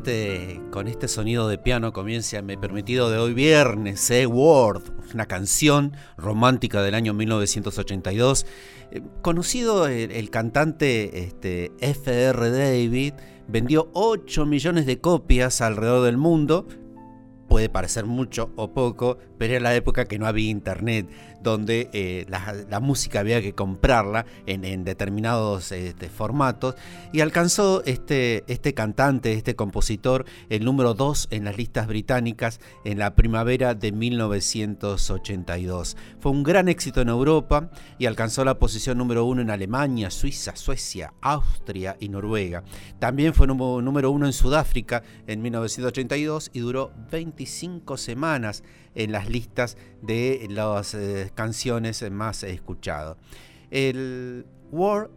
este, 0.00 0.62
con 0.70 0.88
este 0.88 1.08
sonido 1.08 1.46
de 1.46 1.58
piano 1.58 1.92
comienza 1.92 2.40
Me 2.40 2.56
Permitido 2.56 3.10
de 3.10 3.18
hoy 3.18 3.34
viernes, 3.34 4.10
eh, 4.10 4.24
Word, 4.24 4.82
una 5.12 5.26
canción 5.26 5.94
romántica 6.16 6.82
del 6.82 6.94
año 6.94 7.12
1982. 7.12 8.46
Eh, 8.92 9.02
conocido 9.20 9.88
el, 9.88 10.30
cantante 10.30 11.24
este, 11.24 11.72
F.R. 11.80 12.50
David, 12.50 13.12
vendió 13.46 13.90
8 13.92 14.46
millones 14.46 14.86
de 14.86 15.02
copias 15.02 15.60
alrededor 15.60 16.06
del 16.06 16.16
mundo. 16.16 16.66
Puede 17.46 17.68
parecer 17.68 18.06
mucho 18.06 18.52
o 18.56 18.72
poco, 18.72 19.18
pero 19.36 19.52
era 19.52 19.62
la 19.62 19.74
época 19.74 20.06
que 20.06 20.18
no 20.18 20.26
había 20.26 20.48
internet 20.48 21.10
donde 21.42 21.90
eh, 21.92 22.26
la, 22.28 22.80
música 22.80 23.20
había 23.20 23.42
que 23.42 23.54
comprarla 23.54 24.26
en, 24.46 24.84
determinados 24.84 25.72
este, 25.72 26.08
formatos 26.08 26.74
y 27.12 27.20
alcanzó 27.20 27.82
este, 27.84 28.44
este 28.46 28.74
cantante, 28.74 29.34
este 29.34 29.54
compositor, 29.54 30.24
el 30.48 30.64
número 30.64 30.94
2 30.94 31.28
en 31.30 31.44
las 31.44 31.56
listas 31.56 31.86
británicas 31.86 32.60
en 32.84 32.98
la 32.98 33.14
primavera 33.14 33.74
de 33.74 33.92
1982. 33.92 35.96
Fue 36.18 36.32
un 36.32 36.42
gran 36.42 36.68
éxito 36.68 37.00
en 37.00 37.08
Europa 37.08 37.70
y 37.98 38.06
alcanzó 38.06 38.44
la 38.44 38.58
posición 38.58 38.98
número 38.98 39.24
1 39.24 39.42
en 39.42 39.50
Alemania, 39.50 40.10
Suiza, 40.10 40.56
Suecia, 40.56 41.14
Austria 41.20 41.96
y 42.00 42.08
Noruega. 42.08 42.64
También 42.98 43.34
fue 43.34 43.46
número 43.46 44.10
1 44.10 44.26
en 44.26 44.32
Sudáfrica 44.32 45.02
en 45.26 45.42
1982 45.42 46.50
y 46.52 46.60
duró 46.60 46.92
25 47.10 47.96
semanas 47.96 48.62
en 48.94 49.12
las 49.12 49.28
listas 49.28 49.76
de 50.02 50.46
las 50.50 50.94
eh, 50.94 51.30
canciones 51.34 52.08
más 52.10 52.42
escuchadas. 52.42 53.16
El 53.70 54.46
War 54.70 55.10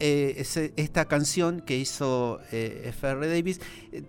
eh, 0.00 0.44
esta 0.76 1.04
canción 1.06 1.60
que 1.60 1.78
hizo 1.78 2.40
eh, 2.50 2.82
F.R. 2.86 3.28
Davis 3.28 3.60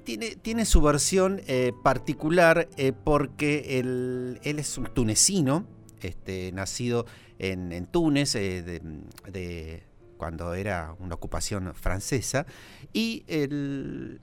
tiene, 0.03 0.35
tiene, 0.35 0.65
su 0.65 0.81
versión 0.81 1.41
particular 1.83 2.67
porque 3.03 3.79
él, 3.79 4.39
es 4.43 4.77
un 4.77 4.85
tunecino, 4.85 5.67
este, 6.01 6.51
nacido 6.51 7.05
en, 7.37 7.85
Túnez, 7.85 8.33
de, 8.33 9.83
cuando 10.17 10.55
era 10.55 10.95
una 10.99 11.15
ocupación 11.15 11.73
francesa, 11.75 12.47
y 12.91 13.23
el, 13.27 14.19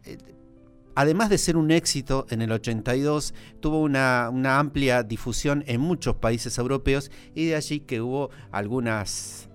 además 0.95 1.31
de 1.31 1.39
ser 1.39 1.57
un 1.57 1.71
éxito 1.71 2.27
en 2.31 2.43
el 2.43 2.53
82, 2.53 3.35
tuvo 3.61 3.81
una, 3.81 4.27
amplia 4.59 5.03
difusión 5.03 5.65
en 5.67 5.81
muchos 5.81 6.17
países 6.17 6.59
europeos 6.59 7.11
y 7.35 7.47
de 7.47 7.57
allí 7.57 7.81
que 7.81 8.01
hubo 8.01 8.31
algunas, 8.51 9.49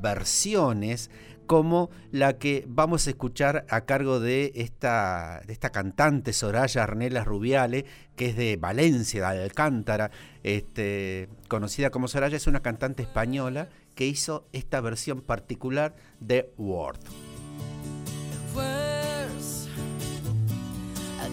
versiones 0.00 1.10
como 1.46 1.88
la 2.12 2.36
que 2.36 2.66
vamos 2.68 3.06
a 3.06 3.10
escuchar 3.10 3.64
a 3.70 3.86
cargo 3.86 4.20
de 4.20 4.52
esta, 4.54 5.40
de 5.46 5.54
esta 5.54 5.70
cantante 5.70 6.34
Soraya 6.34 6.82
Arnelas 6.82 7.26
Rubiale, 7.26 7.86
que 8.16 8.26
es 8.26 8.36
de 8.36 8.58
Valencia, 8.58 9.30
de 9.30 9.44
Alcántara, 9.44 10.10
este, 10.42 11.30
conocida 11.48 11.88
como 11.90 12.06
Soraya, 12.06 12.36
es 12.36 12.46
una 12.46 12.60
cantante 12.60 13.02
española 13.02 13.70
que 13.94 14.06
hizo 14.06 14.46
esta 14.52 14.80
versión 14.82 15.22
particular 15.22 15.96
de 16.20 16.52
Word. 16.58 17.00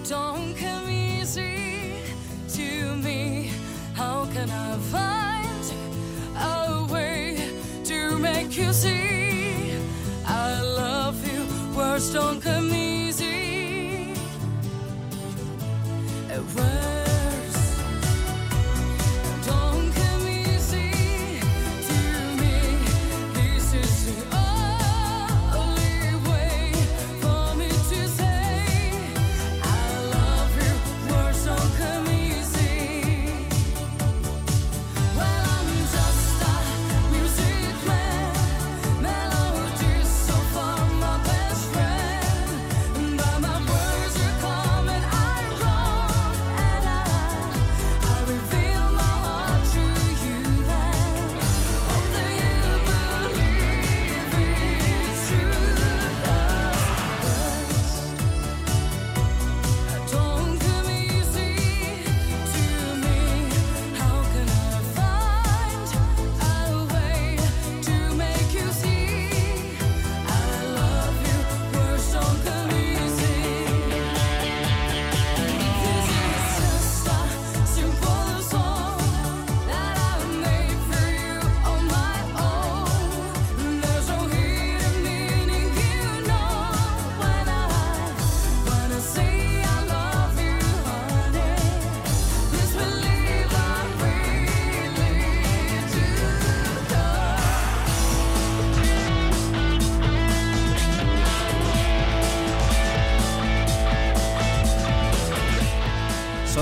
Don't 0.09 0.55
come 0.55 0.87
easy 0.89 1.97
to 2.49 2.95
me. 2.97 3.49
How 3.95 4.25
can 4.33 4.49
I 4.51 4.77
find 4.93 5.73
a 6.37 6.93
way 6.93 7.49
to 7.85 8.17
make 8.19 8.55
you 8.55 8.71
see 8.71 9.73
I 10.27 10.61
love 10.61 11.17
you? 11.25 11.45
Words 11.75 12.13
don't 12.13 12.39
come 12.39 12.67
easy. 12.67 12.84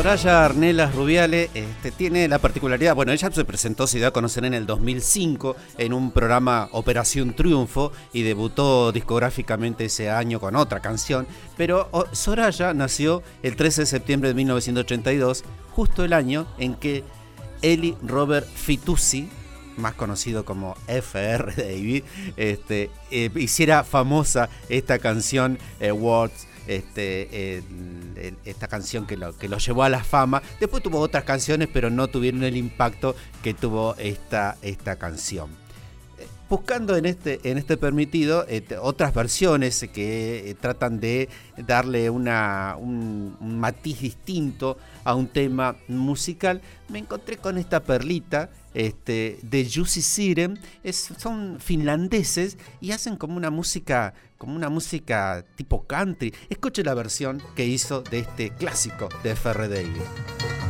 Soraya 0.03 0.44
Arnelas 0.44 0.94
Rubiale 0.94 1.50
este, 1.53 1.89
tiene 1.89 2.27
la 2.27 2.38
particularidad, 2.38 2.94
bueno, 2.94 3.13
ella 3.13 3.31
se 3.31 3.45
presentó, 3.45 3.88
se 3.88 4.00
dio 4.00 4.07
a 4.07 4.11
conocer 4.11 4.44
en 4.44 4.53
el 4.53 4.65
2005 4.65 5.55
en 5.77 5.94
un 5.94 6.11
programa 6.11 6.67
Operación 6.73 7.33
Triunfo 7.33 7.94
y 8.11 8.23
debutó 8.23 8.91
discográficamente 8.91 9.85
ese 9.85 10.09
año 10.09 10.41
con 10.41 10.57
otra 10.57 10.81
canción, 10.81 11.25
pero 11.55 11.89
Soraya 12.11 12.73
nació 12.73 13.23
el 13.44 13.55
13 13.55 13.83
de 13.83 13.85
septiembre 13.85 14.27
de 14.27 14.35
1982, 14.35 15.45
justo 15.71 16.03
el 16.03 16.11
año 16.11 16.47
en 16.57 16.75
que 16.75 17.05
Eli 17.61 17.95
Robert 18.03 18.45
Fituzzi, 18.45 19.29
más 19.77 19.94
conocido 19.94 20.44
como 20.44 20.75
FR 20.88 21.53
David, 21.55 22.03
este, 22.35 22.91
eh, 23.09 23.29
hiciera 23.35 23.85
famosa 23.85 24.50
esta 24.67 25.00
canción 25.00 25.57
eh, 25.79 25.94
Words 25.94 26.47
este, 26.68 27.63
esta 28.45 28.68
canción 28.68 29.06
que 29.06 29.18
lo, 29.18 29.38
que 29.38 29.48
lo 29.48 29.57
llevó 29.57 29.83
a 29.83 29.89
la 29.89 30.04
fama. 30.04 30.42
Después 30.60 30.83
tuvo 30.83 31.00
otras 31.00 31.24
canciones, 31.24 31.69
pero 31.71 31.89
no 31.89 32.07
tuvieron 32.07 32.44
el 32.44 32.57
impacto 32.57 33.15
que 33.42 33.54
tuvo 33.54 33.95
esta, 33.98 34.57
esta 34.62 34.98
canción. 34.98 35.50
Eh, 36.18 36.27
buscando 36.50 36.95
en 36.95 37.06
este, 37.06 37.39
en 37.44 37.57
este 37.57 37.77
permitido 37.77 38.45
este, 38.48 38.77
otras 38.77 39.13
versiones 39.13 39.88
que 39.94 40.50
eh, 40.50 40.56
tratan 40.56 41.00
de 41.00 41.30
darle 41.57 42.10
una, 42.10 42.75
un, 42.77 43.38
matiz 43.39 44.01
distinto 44.01 44.77
a 45.04 45.15
un 45.15 45.27
tema 45.27 45.75
musical, 45.88 46.62
me 46.89 47.00
encontré 47.00 47.38
con 47.38 47.57
esta 47.57 47.81
perlita 47.81 48.50
este, 48.74 49.39
de 49.42 49.69
Jussi 49.74 50.01
Siren. 50.01 50.60
son 50.92 51.57
finlandeses 51.60 52.57
y 52.81 52.92
hacen 52.92 53.18
como 53.18 53.38
una 53.38 53.50
música 53.50 54.13
como 54.44 54.57
una 54.57 54.68
música 54.68 55.45
tipo 55.56 55.88
country. 55.88 56.34
Escuche 56.50 56.84
la 56.84 56.94
versión 56.94 57.42
que 57.56 57.66
hizo 57.66 58.01
de 58.01 58.19
este 58.19 58.50
clásico 58.50 59.07
de 59.24 59.31
F.R. 59.31 59.69
David. 59.69 60.62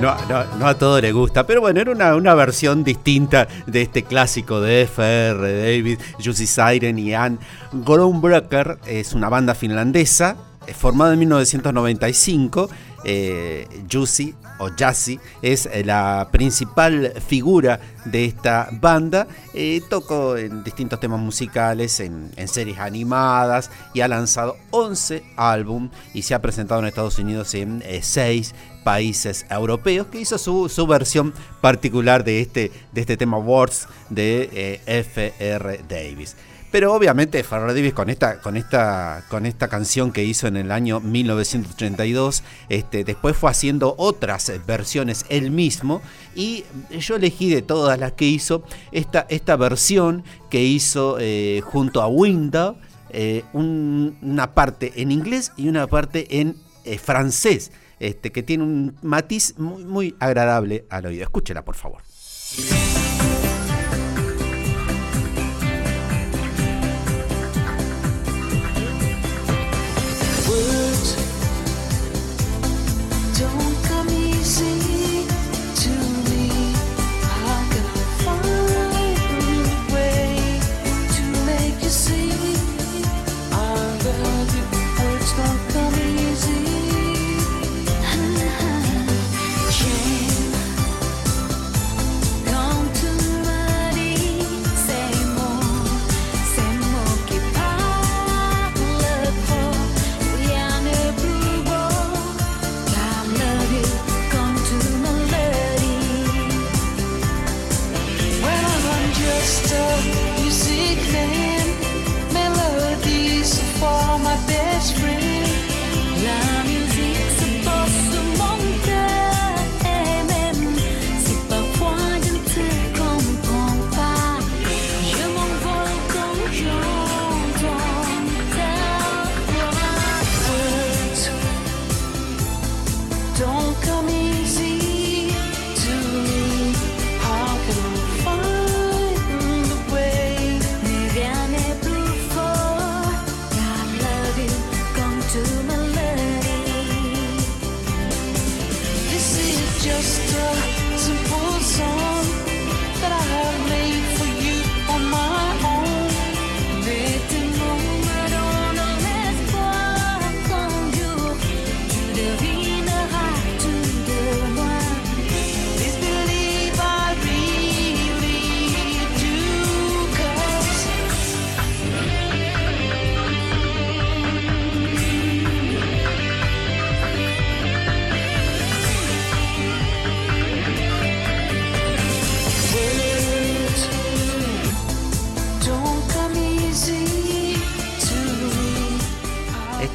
No, 0.00 0.14
no, 0.60 0.66
a 0.66 0.78
todo 0.78 1.00
le 1.00 1.10
gusta, 1.10 1.44
pero 1.44 1.60
bueno, 1.60 1.80
era 1.80 1.90
una, 1.90 2.14
una 2.14 2.32
versión 2.34 2.84
distinta 2.84 3.48
de 3.66 3.82
este 3.82 4.04
clásico 4.04 4.60
de 4.60 4.82
FR 4.82 5.40
David, 5.40 5.98
Jussi 6.24 6.46
Siren 6.46 7.00
y 7.00 7.14
Anne 7.14 7.38
Groenbrecher. 7.72 8.78
Es 8.86 9.12
una 9.12 9.28
banda 9.28 9.56
finlandesa 9.56 10.36
eh, 10.68 10.72
formada 10.72 11.14
en 11.14 11.18
1995 11.18 12.70
eh, 13.10 13.66
Jussi 13.90 14.34
o 14.58 14.68
Jassy 14.76 15.18
es 15.40 15.64
eh, 15.64 15.82
la 15.82 16.28
principal 16.30 17.14
figura 17.26 17.80
de 18.04 18.26
esta 18.26 18.68
banda. 18.70 19.26
Eh, 19.54 19.80
tocó 19.88 20.36
en 20.36 20.62
distintos 20.62 21.00
temas 21.00 21.18
musicales, 21.18 22.00
en, 22.00 22.30
series 22.46 22.78
animadas 22.78 23.70
y 23.94 24.02
ha 24.02 24.08
lanzado 24.08 24.58
11 24.72 25.24
álbumes 25.36 25.90
y 26.12 26.20
se 26.20 26.34
ha 26.34 26.42
presentado 26.42 26.80
en 26.80 26.86
Estados 26.86 27.18
Unidos 27.18 27.54
en 27.54 27.82
6 27.98 28.54
países 28.84 29.46
europeos 29.48 30.08
que 30.08 30.20
hizo 30.20 30.36
su, 30.36 30.86
versión 30.86 31.32
particular 31.62 32.24
de 32.24 32.42
este, 32.42 32.70
de 32.92 33.00
este 33.00 33.16
tema 33.16 33.38
Words 33.38 33.88
de 34.10 34.82
F.R. 34.84 35.80
Davis. 35.88 36.36
Pero 36.70 36.92
obviamente 36.92 37.42
Farrah 37.42 37.72
Davis 37.72 37.94
con 37.94 38.10
esta, 38.10 38.40
con 38.40 38.56
esta, 38.56 39.24
con 39.28 39.46
esta 39.46 39.68
canción 39.68 40.12
que 40.12 40.24
hizo 40.24 40.46
en 40.46 40.56
el 40.56 40.70
año 40.70 41.00
1932, 41.00 42.42
este, 42.68 43.04
después 43.04 43.36
fue 43.36 43.50
haciendo 43.50 43.94
otras 43.96 44.52
versiones 44.66 45.24
él 45.30 45.50
mismo 45.50 46.02
y 46.34 46.64
yo 46.90 47.16
elegí 47.16 47.48
de 47.48 47.62
todas 47.62 47.98
las 47.98 48.12
que 48.12 48.26
hizo 48.26 48.64
esta, 48.92 49.26
esta 49.30 49.56
versión 49.56 50.24
que 50.50 50.62
hizo 50.62 51.16
eh, 51.18 51.62
junto 51.64 52.02
a 52.02 52.08
Window, 52.08 52.76
eh, 53.10 53.44
una 53.54 54.52
parte 54.52 54.92
en 54.96 55.10
inglés 55.10 55.52
y 55.56 55.68
una 55.68 55.86
parte 55.86 56.40
en 56.40 56.56
eh, 56.84 56.98
francés, 56.98 57.72
este, 57.98 58.30
que 58.30 58.42
tiene 58.42 58.64
un 58.64 58.96
matiz 59.02 59.54
muy, 59.58 59.84
muy 59.84 60.16
agradable 60.20 60.84
al 60.90 61.06
oído. 61.06 61.22
Escúchela 61.22 61.64
por 61.64 61.76
favor. 61.76 62.02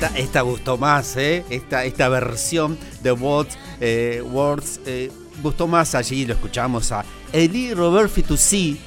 Esta 0.08 0.42
gustó 0.42 0.78
más, 0.78 1.16
¿eh? 1.18 1.46
esta, 1.50 1.86
esta 1.86 2.10
versión 2.10 2.78
de 3.02 3.12
Words, 3.12 3.58
eh, 3.80 4.24
Words 4.26 4.82
eh, 4.86 5.12
gustó 5.42 5.68
más 5.68 5.96
allí, 5.96 6.26
lo 6.26 6.34
escuchamos 6.34 6.92
a 6.92 7.06
Eli 7.32 7.74
Robert 7.74 8.10
Fitoussi, 8.10 8.80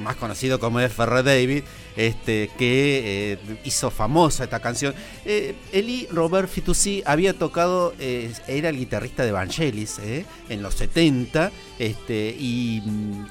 más 0.00 0.16
conocido 0.16 0.58
como 0.58 0.80
F.R. 0.80 1.22
David, 1.22 1.62
este, 1.96 2.50
que 2.58 3.32
eh, 3.32 3.58
hizo 3.64 3.90
famosa 3.90 4.44
esta 4.44 4.60
canción. 4.60 4.94
Eli 5.24 6.08
Robert 6.10 6.48
Fitoussi 6.48 7.02
había 7.06 7.34
tocado, 7.34 7.94
era 7.98 8.68
el 8.68 8.78
guitarrista 8.78 9.24
de 9.24 9.32
Vangelis 9.32 10.00
en 10.48 10.62
los 10.62 10.74
70, 10.74 11.52
este, 11.78 12.34
y 12.38 12.82
mm, 12.84 13.24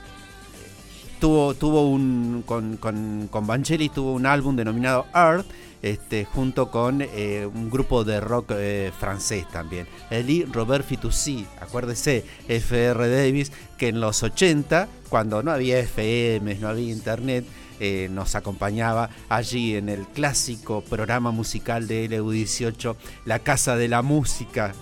tuvo, 1.19 1.53
tuvo 1.53 1.89
un, 1.89 2.43
con, 2.45 2.77
con, 2.77 3.27
con 3.29 3.63
tuvo 3.63 4.13
un 4.13 4.25
álbum 4.25 4.55
denominado 4.55 5.05
Earth, 5.13 5.45
este, 5.83 6.23
junto 6.25 6.71
con 6.71 7.01
eh, 7.01 7.45
un 7.45 7.69
grupo 7.69 8.03
de 8.05 8.19
rock 8.21 8.53
eh, 8.55 8.91
francés 8.97 9.45
también. 9.51 9.85
Eli 10.09 10.45
Robert 10.45 10.85
Fitoussi, 10.85 11.45
acuérdese, 11.59 12.25
F.R. 12.47 13.09
Davis, 13.09 13.51
que 13.77 13.89
en 13.89 13.99
los 13.99 14.23
80, 14.23 14.87
cuando 15.09 15.43
no 15.43 15.51
había 15.51 15.77
FM, 15.79 16.55
no 16.55 16.69
había 16.69 16.91
internet, 16.91 17.45
eh, 17.81 18.07
nos 18.09 18.35
acompañaba 18.35 19.09
allí 19.27 19.75
en 19.75 19.89
el 19.89 20.07
clásico 20.07 20.81
programa 20.81 21.31
musical 21.31 21.85
de 21.87 22.09
LU18, 22.09 22.95
La 23.25 23.39
Casa 23.39 23.75
de 23.75 23.89
la 23.89 24.01
Música, 24.01 24.73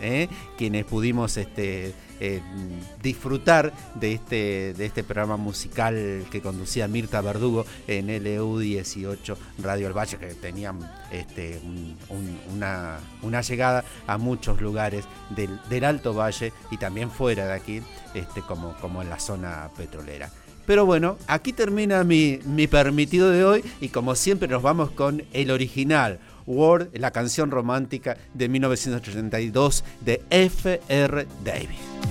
quienes 0.56 0.86
pudimos 0.86 1.36
este, 1.38 1.96
eh, 2.24 2.40
disfrutar 3.02 3.74
de 3.96 4.14
este, 4.14 4.74
de 4.76 4.86
este 4.86 5.04
programa 5.04 5.38
musical 5.38 6.24
que 6.30 6.40
conducía 6.40 6.88
Mirta 6.88 7.20
Verdugo 7.20 7.66
en 7.88 8.10
LU18 8.10 9.36
Radio 9.58 9.88
El 9.88 9.98
Valle, 9.98 10.18
que 10.18 10.28
tenían 10.36 10.80
este, 11.12 11.60
una, 12.52 13.00
una, 13.24 13.42
llegada 13.42 13.84
a 14.06 14.20
muchos 14.20 14.62
lugares 14.62 15.06
del, 15.32 15.84
Alto 15.84 16.14
Valle 16.14 16.54
y 16.70 16.78
también 16.78 17.10
fuera 17.10 17.48
de 17.48 17.54
aquí, 17.54 17.82
este, 18.14 18.42
como, 18.42 18.76
como 18.80 19.02
en 19.02 19.10
la 19.10 19.20
zona 19.20 19.70
petrolera. 19.76 20.30
Pero 20.68 20.86
bueno, 20.86 21.18
aquí 21.26 21.54
termina 21.54 22.04
mi, 22.04 22.40
mi 22.46 22.68
permitido 22.68 23.32
de 23.32 23.44
hoy 23.44 23.64
y 23.82 23.90
como 23.90 24.14
siempre 24.14 24.48
nos 24.48 24.62
vamos 24.62 24.92
con 24.92 25.24
el 25.34 25.50
original. 25.50 26.20
Word, 26.46 26.90
la 26.94 27.12
canción 27.12 27.52
romántica 27.52 28.18
de 28.34 28.50
1982 28.50 29.84
de 30.02 30.22
F.R. 30.30 31.28
Davis. 31.44 32.11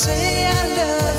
say 0.00 0.46
I 0.46 0.66
love 0.76 1.09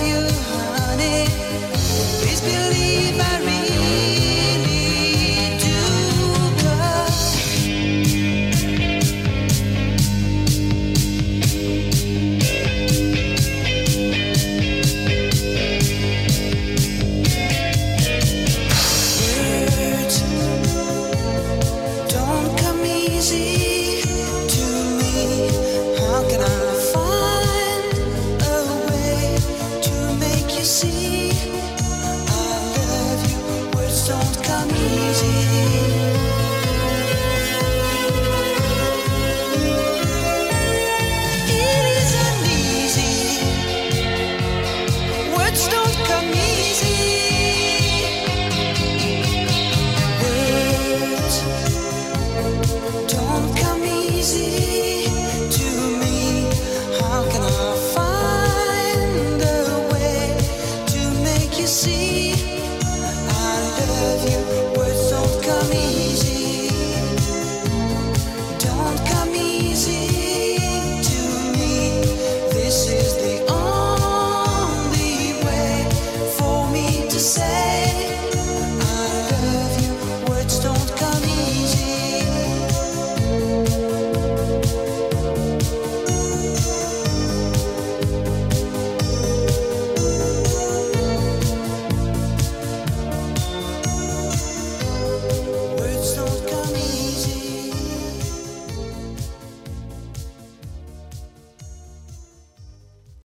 say 77.21 77.70